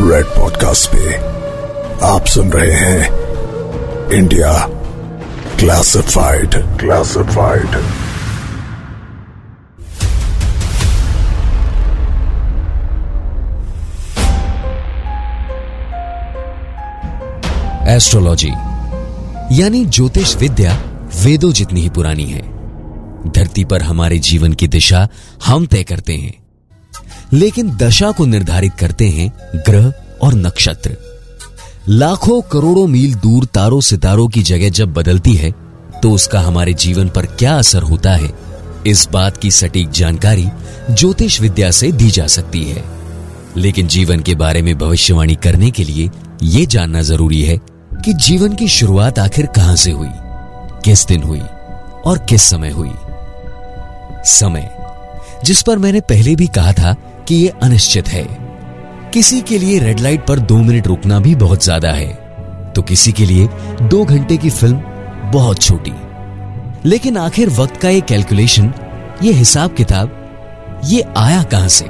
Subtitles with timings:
[0.00, 1.14] Red podcast पे
[2.06, 3.10] आप सुन रहे हैं
[4.10, 4.52] इंडिया
[5.58, 7.68] क्लासिफाइड क्लासिफाइड
[17.88, 18.50] एस्ट्रोलॉजी
[19.62, 20.78] यानी ज्योतिष विद्या
[21.24, 22.42] वेदों जितनी ही पुरानी है,
[23.30, 25.08] धरती पर हमारे जीवन की दिशा
[25.46, 26.43] हम तय करते हैं।
[27.32, 29.92] लेकिन दशा को निर्धारित करते हैं ग्रह
[30.22, 30.96] और नक्षत्र।
[31.88, 35.50] लाखों करोड़ों मील दूर तारों सितारों की जगह जब बदलती है
[36.02, 38.30] तो उसका हमारे जीवन पर क्या असर होता है,
[38.86, 40.46] इस बात की सटीक जानकारी
[40.90, 42.84] ज्योतिष विद्या से दी जा सकती है।
[43.56, 46.10] लेकिन जीवन के बारे में भविष्यवाणी करने के लिए
[46.42, 47.56] यह जानना ज़रूरी है
[48.04, 50.08] कि जीवन की शुरुआत आखिर कहाँ से हुई,
[50.84, 51.40] किस दिन हुई
[52.06, 52.92] और किस समय हुई।
[54.28, 54.70] समय,
[55.44, 56.94] जिस पर मैंने पहले भी कहा था
[57.28, 58.26] कि यह अनिश्चित है।
[59.14, 62.12] किसी के लिए रेड लाइट पर दो मिनट रुकना भी बहुत ज़्यादा है।
[62.72, 63.48] तो किसी के लिए
[63.82, 65.92] दो घंटे की फ़िल्म बहुत छोटी।
[66.84, 68.72] लेकिन आखिर वक्त का ये कैलकुलेशन
[69.22, 71.86] ये हिसाब किताब, ये आया कहाँ से?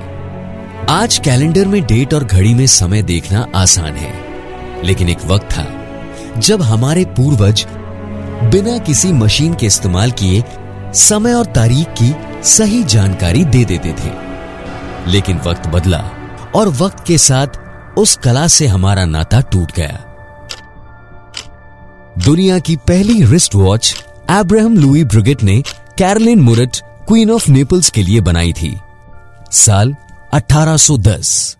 [0.90, 4.12] आज कैलेंडर में डेट और घड़ी में समय देखना आसान है।
[4.84, 5.66] लेकिन एक वक्त था,
[6.38, 7.66] जब हमारे पूर्वज
[8.44, 10.42] बिना किसी मशीन के इस्तेमाल किए
[10.94, 14.12] समय और तारीख की सही जानकारी दे देते थे।
[15.08, 15.98] लेकिन वक्त बदला
[16.54, 17.46] और वक्त के साथ
[17.98, 20.04] उस कला से हमारा नाता टूट गया।
[22.24, 25.62] दुनिया की पहली wrist watch Abraham Louis Breguet ने
[25.98, 26.76] Caroline Murat
[27.08, 28.76] queen of Naples के लिए बनाई थी।
[29.52, 29.94] साल
[30.34, 31.56] 1810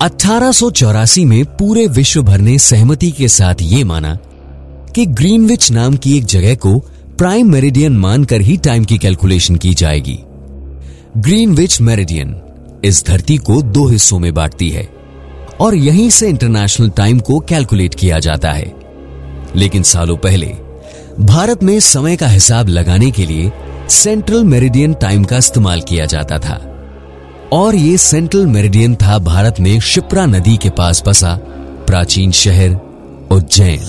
[0.00, 4.18] 1884 में पूरे विश्व भर ने सहमति के साथ ये माना
[4.94, 6.78] कि ग्रीनविच नाम की एक जगह को
[7.18, 10.18] प्राइम मेरिडियन मानकर ही टाइम की कैलकुलेशन की जाएगी।
[11.16, 12.40] ग्रीनविच मेरिडियन
[12.84, 14.88] इस धरती को दो हिस्सों में बांटती है
[15.60, 18.72] और यहीं से इंटरनेशनल टाइम को कैलकुलेट किया जाता है।
[19.56, 20.46] लेकिन सालों पहले,
[21.20, 23.52] भारत में समय का हिसाब लगाने के लिए
[23.90, 26.86] सेंट्रल मेरिडियन टाइम का इस्तेमाल किया जाता था।
[27.52, 31.34] और ये सेंट्रल मेरिडियन था भारत में शिप्रा नदी के पास बसा
[31.86, 32.70] प्राचीन शहर
[33.30, 33.80] उज्जैन।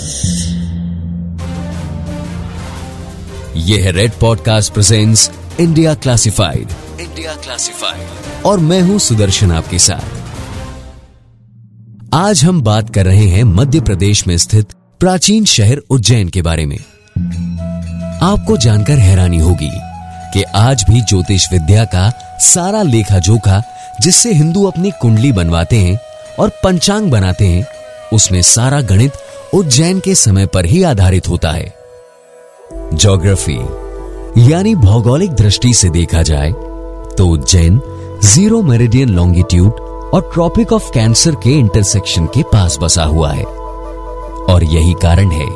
[3.55, 6.67] यह है red podcast presents India classified
[7.03, 10.21] India classified और मैं हूँ सुदर्शन आपके साथ।
[12.13, 16.65] आज हम बात कर रहे हैं मध्य प्रदेश में स्थित प्राचीन शहर उज्जैन के बारे
[16.65, 16.77] में।
[18.23, 19.69] आपको जानकर हैरानी होगी
[20.33, 22.09] कि आज भी ज्योतिष विद्या का
[22.39, 23.61] सारा लेखा जोखा
[24.01, 25.97] जिससे हिंदू अपनी कुंडली बनवाते हैं
[26.39, 27.65] और पंचांग बनाते हैं,
[28.13, 29.13] उसमें सारा गणित
[29.53, 31.73] उज्जैन के समय पर ही आधारित होता है।
[32.73, 33.57] ज्योग्राफी,
[34.51, 36.51] यानी भौगोलिक दृष्टि से देखा जाए
[37.17, 37.81] तो उज्जैन
[38.23, 39.73] ज़ीरो मेरिडियन लॉन्गिट्यूड
[40.13, 43.43] और ट्रॉपिक ऑफ़ कैंसर के इंटरसेक्शन के पास बसा हुआ है।
[44.49, 45.47] और यही कारण है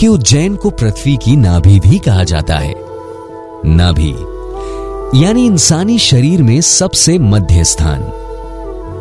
[0.00, 2.74] कि उज्जैन को पृथ्वी की नाभि भी कहा जाता है।
[3.64, 4.10] नाभि,
[5.24, 8.00] यानी इंसानी शरीर में सबसे मध्य स्थान।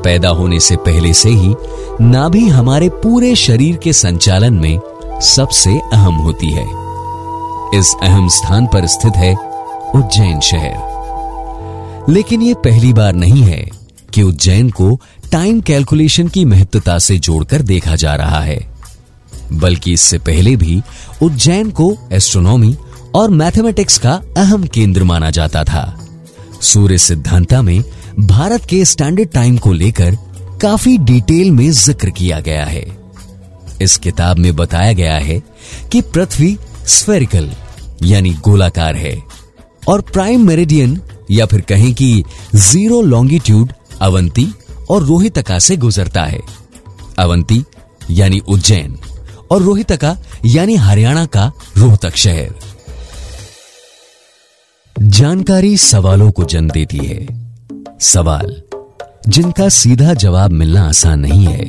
[0.04, 1.56] पैदा होने से पहले से ही
[2.02, 4.80] नाभि हमारे पूरे शरीर के संचालन में
[5.22, 6.66] सबसे अहम होती है।
[7.80, 9.36] इस अहम स्थान पर स्थित है
[9.96, 10.89] उज्जैन शहर।
[12.10, 13.70] लेकिन यह पहली बार नहीं है
[14.14, 15.00] कि उज्जैन को
[15.32, 18.60] टाइम कैलकुलेशन की महत्वता से जोड़कर देखा जा रहा है।
[19.54, 20.82] बल्कि इससे पहले भी
[21.22, 22.76] उज्जैन को एस्ट्रोनॉमी
[23.16, 25.84] और मैथमेटिक्स का अहम केंद्र माना जाता था।
[26.62, 27.84] सूर्य सिद्धांता में
[28.20, 30.18] भारत के स्टैंडर्ड टाइम को लेकर
[30.62, 32.86] काफ़ी डिटेल में ज़िक्र किया गया है।
[33.82, 35.42] इस किताब में बताया गया है
[35.92, 37.50] कि पृथ्वी स्फेरिकल
[38.04, 39.18] यानी गोलाकार है,
[39.90, 41.00] और प्राइम मेरिडियन
[41.32, 42.24] या फिर कहें कि
[42.56, 44.48] ज़ीरो लॉन्गिट्यूड अवंती
[44.90, 46.40] और रोहितका से गुजरता है।
[47.20, 47.64] अवंती
[48.12, 48.98] यानी उज्जैन
[49.52, 52.54] और रोहितका यानी हरियाणा का रोहतक शहर।
[55.00, 57.28] जानकारी सवालों को जन्म देती है।
[58.02, 58.62] सवाल,
[59.28, 61.66] जिनका सीधा जवाब मिलना आसान नहीं है।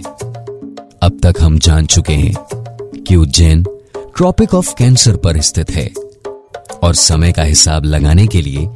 [1.03, 2.35] अब तक हम जान चुके हैं
[3.03, 3.63] कि उज्जैन
[4.17, 5.91] ट्रॉपिक ऑफ़ कैंसर पर स्थित है
[6.83, 8.69] और समय का हिसाब लगाने के लिए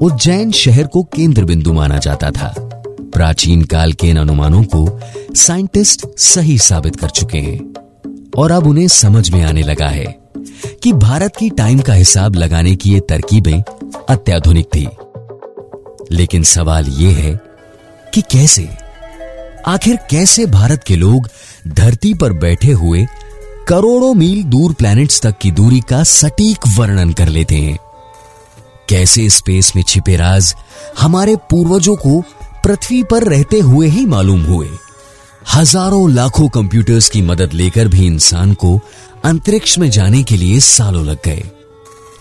[0.00, 2.54] उज्जैन शहर को केंद्र बिंदु माना जाता था।
[2.88, 5.00] प्राचीन काल के इन अनुमानों को
[5.34, 7.74] साइंटिस्ट सही साबित कर चुके हैं।
[8.36, 10.18] और अब उन्हें समझ में आने लगा है
[10.82, 13.62] कि भारत की टाइम का हिसाब लगाने की ये तरकीबें
[14.08, 14.88] अत्याधुनिक थी।
[16.16, 17.40] लेकिन सवाल यह है
[18.14, 18.68] कि कैसे?
[19.66, 21.28] आखिर कैसे भारत के लोग
[21.68, 23.06] धरती पर बैठे हुए
[23.68, 27.78] करोड़ों मील दूर प्लैनेट्स तक की दूरी का सटीक वर्णन कर लेते हैं?
[28.92, 30.54] कैसे स्पेस में छिपे राज
[30.98, 32.20] हमारे पूर्वजों को
[32.64, 34.68] पृथ्वी पर रहते हुए ही मालूम हुए।
[35.54, 38.78] हज़ारों लाखों कंप्यूटर्स की मदद लेकर भी इंसान को
[39.24, 41.42] अंतरिक्ष में जाने के लिए सालों लग गए।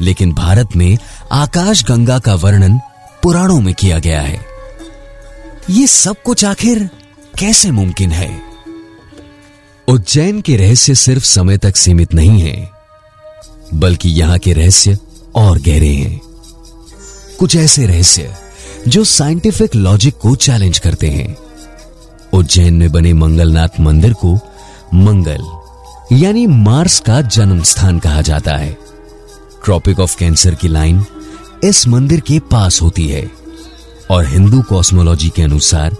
[0.02, 0.98] लेकिन भारत में
[1.32, 2.80] आकाश गंगा का वर्णन
[3.24, 4.40] पुराणों में किया गया है।
[5.70, 6.90] ये सब कुछ आखिर
[7.40, 8.32] कैसे मुमकिन है?
[9.88, 12.70] उज्जैन के रहस्य सिर्फ़ समय तक सीमित नहीं है,
[13.74, 14.98] बल्कि यहाँ के रहस्य
[15.36, 16.31] और गहरे हैं।
[17.42, 18.34] कुछ ऐसे रहस्य
[18.88, 21.36] जो साइंटिफिक लॉजिक को चैलेंज करते हैं।
[22.34, 24.34] उज्जैन में बने मंगलनाथ मंदिर को
[24.94, 25.42] मंगल,
[26.16, 28.78] यानी मार्स का जन्म स्थान कहा जाता है।
[29.66, 31.04] ट्रॉपिक ऑफ़ कैंसर की लाइन
[31.64, 33.30] इस मंदिर के पास होती है
[34.12, 35.96] और हिंदू कॉस्मोलॉजी के अनुसार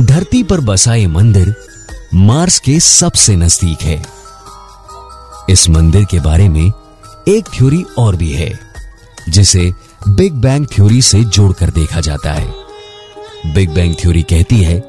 [0.00, 1.54] धरती पर बसा ये मंदिर
[2.14, 4.02] मार्स के सबसे नज़दीक है।
[5.50, 6.66] इस मंदिर के बारे में
[7.28, 8.52] एक थ्योरी और भी है,
[9.28, 9.72] जिसे
[10.08, 12.52] बिग बैंग थ्योरी से जोड़कर देखा जाता है।
[13.54, 14.82] बिग बैंग थ्योरी कहती है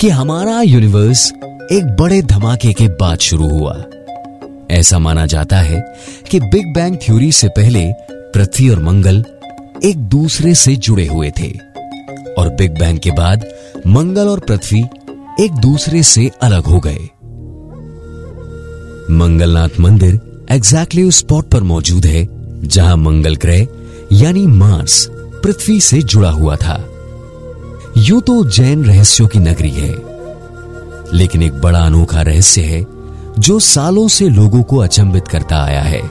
[0.00, 1.32] कि हमारा यूनिवर्स
[1.72, 3.84] एक बड़े धमाके के बाद शुरू हुआ।
[4.70, 5.80] ऐसा माना जाता है
[6.30, 9.24] कि बिग बैंग थ्योरी से पहले पृथ्वी और मंगल
[9.84, 11.50] एक दूसरे से जुड़े हुए थे
[12.38, 13.44] और बिग बैंग के बाद
[13.86, 14.84] मंगल और पृथ्वी
[15.40, 17.08] एक दूसरे से अलग हो गए।
[19.10, 20.20] मंगलनाथ मंदिर
[20.50, 22.26] एग्जैक्टली उस स्पॉट पर मौजूद है
[22.68, 23.66] जहाँ मंगल ग्रह
[24.12, 26.88] यानी मार्स पृथ्वी से जुड़ा हुआ था।
[27.96, 29.94] यूँ तो उज्जैन रहस्यों की नगरी है।
[31.12, 32.86] लेकिन एक बड़ा अनोखा रहस्य है,
[33.38, 36.10] जो सालों से लोगों को अचंबित करता आया है।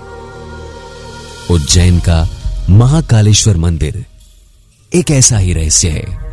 [1.51, 2.29] उज्जैन का
[2.69, 4.05] महाकालेश्वर मंदिर
[4.93, 6.27] एक ऐसा ही रहस्य है।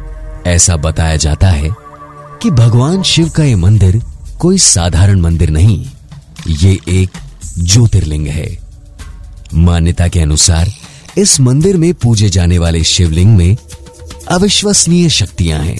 [0.47, 1.71] ऐसा बताया जाता है
[2.43, 4.03] कि भगवान शिव का यह मंदिर
[4.39, 5.87] कोई साधारण मंदिर नहीं,
[6.49, 7.11] ये एक
[7.59, 8.59] ज्योतिर्लिंग है।
[9.55, 10.73] मान्यता के अनुसार
[11.19, 13.57] इस मंदिर में पूजे जाने वाले शिवलिंग में
[14.29, 15.79] अविश्वसनीय शक्तियाँ हैं।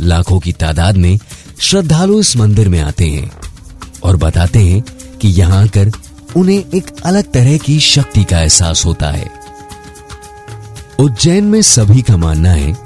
[0.00, 1.18] लाखों की तादाद में
[1.60, 3.30] श्रद्धालु इस मंदिर में आते हैं
[4.04, 4.82] और बताते हैं
[5.20, 5.90] कि यहाँ आकर
[6.36, 9.30] उन्हें एक अलग तरह की शक्ति का एहसास होता है।
[11.00, 12.76] उज्जैन में सभी का मानना है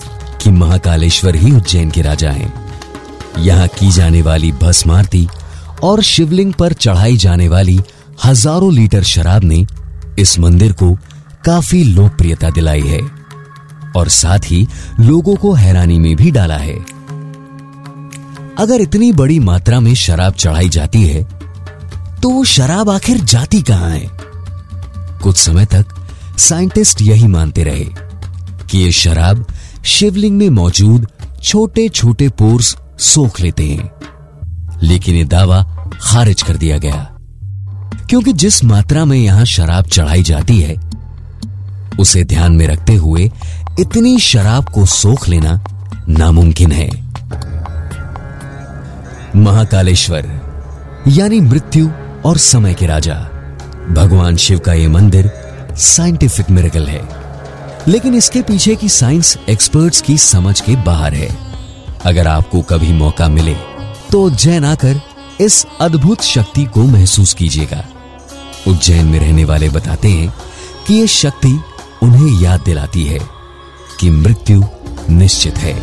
[0.43, 2.53] कि महाकालेश्वर ही उज्जैन के राजा हैं।
[3.39, 5.27] यहाँ की जाने वाली भस्म आरती
[5.83, 7.81] और शिवलिंग पर चढ़ाई जाने वाली
[8.25, 9.65] हज़ारों लीटर शराब ने
[10.19, 10.97] इस मंदिर को
[11.45, 13.01] काफ़ी लोकप्रियता दिलाई है
[13.97, 14.67] और साथ ही
[15.01, 16.75] लोगों को हैरानी में भी डाला है।
[18.59, 21.23] अगर इतनी बड़ी मात्रा में शराब चढ़ाई जाती है
[22.23, 24.07] तो वो शराब आखिर जाती कहाँ है?
[25.23, 25.87] कुछ समय तक
[26.39, 27.87] साइंटिस्ट यही मानते रहे
[28.71, 29.47] कि ये शराब
[29.85, 31.07] शिवलिंग में मौजूद
[31.43, 33.91] छोटे छोटे पोर्स सोख लेते हैं।
[34.83, 35.63] लेकिन ये दावा
[36.03, 37.09] खारिज कर दिया गया।
[38.09, 40.91] क्योंकि जिस मात्रा में यहाँ शराब चढ़ाई जाती है
[42.01, 43.31] उसे ध्यान में रखते हुए
[43.81, 45.65] इतनी शराब को सोख लेना
[46.09, 46.91] नामुमकिन है।
[49.37, 50.29] महाकालेश्वर,
[51.09, 51.89] यानी मृत्यु
[52.25, 53.15] और समय के राजा,
[53.91, 55.31] भगवान शिव का यह मंदिर
[55.77, 57.03] साइंटिफिक मेरेकल है।
[57.89, 61.29] लेकिन इसके पीछे की साइंस एक्सपर्ट्स की समझ के बाहर है।
[62.05, 63.55] अगर आपको कभी मौका मिले
[64.13, 65.01] तो उज्जैन आकर
[65.41, 67.85] इस अद्भुत शक्ति को महसूस कीजिएगा।
[68.69, 70.35] उज्जैन में रहने वाले बताते हैं
[70.87, 71.61] कि यह शक्ति
[72.03, 73.19] उन्हें याद दिलाती है
[74.01, 74.63] कि मृत्यु
[75.11, 75.75] निश्चित है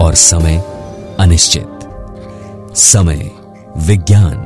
[0.00, 0.56] और समय
[1.20, 3.30] अनिश्चित। समय,
[3.76, 4.36] विज्ञान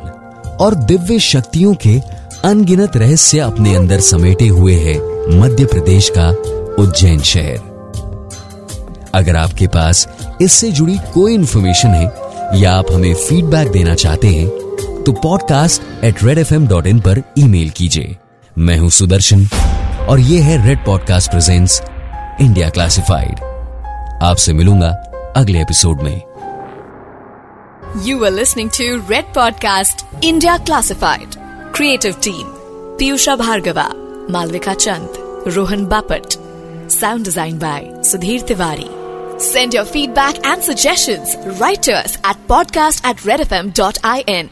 [0.60, 1.98] और दिव्य शक्तियों के
[2.44, 4.94] अनगिनत रहस्य अपने अंदर समेटे हुए है
[5.38, 6.28] मध्य प्रदेश का
[6.82, 7.70] उज्जैन शहर।
[9.14, 10.06] अगर आपके पास
[10.42, 16.24] इससे जुड़ी कोई इंफॉर्मेशन है या आप हमें फीडबैक देना चाहते हैं तो podcast at
[16.24, 18.16] red F M dot in पर ईमेल कीजिए।
[18.58, 19.48] मैं हूँ सुदर्शन।
[20.08, 21.80] और ये है red podcast presents
[22.40, 23.40] India classified
[24.22, 24.88] आपसे मिलूँगा
[25.36, 26.16] अगले एपिसोड में।
[28.06, 31.34] You are listening to red podcast India classified
[31.74, 32.42] creative team
[32.98, 33.84] Piyusha Bhargava
[34.30, 36.32] Malvika Chand Rohan Bapat
[36.90, 38.88] sound design by Sudhir Tiwari
[39.44, 41.24] send your feedback and suggestion
[41.60, 44.48] writers at podcast at red F M dot I N